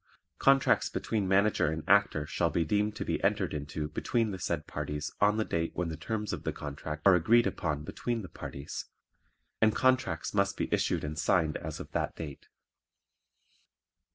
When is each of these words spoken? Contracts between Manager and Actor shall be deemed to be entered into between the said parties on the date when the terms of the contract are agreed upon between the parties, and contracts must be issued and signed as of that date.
Contracts 0.39 0.89
between 0.89 1.27
Manager 1.27 1.67
and 1.67 1.83
Actor 1.87 2.25
shall 2.25 2.49
be 2.49 2.65
deemed 2.65 2.95
to 2.95 3.05
be 3.05 3.23
entered 3.23 3.53
into 3.53 3.87
between 3.87 4.31
the 4.31 4.39
said 4.39 4.65
parties 4.65 5.11
on 5.21 5.37
the 5.37 5.45
date 5.45 5.75
when 5.75 5.89
the 5.89 5.95
terms 5.95 6.33
of 6.33 6.41
the 6.41 6.51
contract 6.51 7.03
are 7.05 7.13
agreed 7.13 7.45
upon 7.45 7.83
between 7.83 8.23
the 8.23 8.27
parties, 8.27 8.85
and 9.61 9.75
contracts 9.75 10.33
must 10.33 10.57
be 10.57 10.73
issued 10.73 11.03
and 11.03 11.19
signed 11.19 11.55
as 11.57 11.79
of 11.79 11.91
that 11.91 12.15
date. 12.15 12.47